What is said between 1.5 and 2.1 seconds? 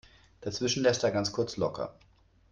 locker.